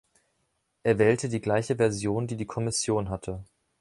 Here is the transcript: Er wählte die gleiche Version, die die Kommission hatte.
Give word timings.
Er 0.81 0.97
wählte 0.97 1.29
die 1.29 1.41
gleiche 1.41 1.75
Version, 1.75 2.25
die 2.25 2.35
die 2.35 2.47
Kommission 2.47 3.09
hatte. 3.11 3.43